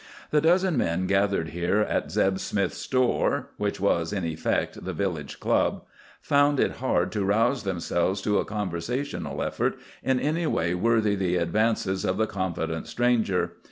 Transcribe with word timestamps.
The 0.31 0.41
dozen 0.41 0.77
men 0.79 1.05
gathered 1.05 1.49
here 1.49 1.81
at 1.81 2.11
Zeb 2.11 2.39
Smith's 2.39 2.79
store—which 2.79 3.79
was, 3.79 4.11
in 4.11 4.25
effect, 4.25 4.83
the 4.83 4.93
village 4.93 5.39
club—found 5.39 6.59
it 6.59 6.77
hard 6.77 7.11
to 7.11 7.23
rouse 7.23 7.61
themselves 7.61 8.19
to 8.23 8.39
a 8.39 8.45
conversational 8.45 9.43
effort 9.43 9.77
in 10.01 10.19
any 10.19 10.47
way 10.47 10.73
worthy 10.73 11.13
the 11.13 11.35
advances 11.35 12.03
of 12.03 12.17
the 12.17 12.25
confident 12.25 12.87
stranger. 12.87 13.57